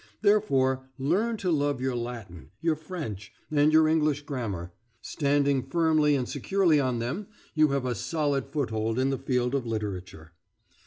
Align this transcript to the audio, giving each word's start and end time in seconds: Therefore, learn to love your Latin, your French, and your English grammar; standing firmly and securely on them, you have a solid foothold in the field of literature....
Therefore, 0.23 0.89
learn 0.97 1.37
to 1.37 1.51
love 1.51 1.79
your 1.79 1.95
Latin, 1.95 2.49
your 2.59 2.75
French, 2.75 3.31
and 3.51 3.71
your 3.71 3.87
English 3.87 4.23
grammar; 4.23 4.73
standing 4.99 5.61
firmly 5.61 6.15
and 6.15 6.27
securely 6.27 6.79
on 6.79 6.97
them, 6.97 7.27
you 7.53 7.67
have 7.67 7.85
a 7.85 7.93
solid 7.93 8.47
foothold 8.47 8.97
in 8.97 9.11
the 9.11 9.19
field 9.19 9.53
of 9.53 9.67
literature.... 9.67 10.33